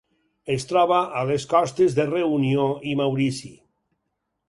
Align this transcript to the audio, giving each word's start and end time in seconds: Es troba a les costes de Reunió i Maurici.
Es 0.53 0.63
troba 0.71 1.01
a 1.19 1.27
les 1.33 1.45
costes 1.53 1.99
de 2.01 2.07
Reunió 2.09 2.67
i 2.95 2.99
Maurici. 3.03 3.55